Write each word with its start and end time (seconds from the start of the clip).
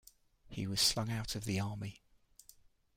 He 0.47 0.65
was 0.65 0.81
slung 0.81 1.11
out 1.11 1.35
of 1.35 1.45
the 1.45 1.59
army. 1.59 2.01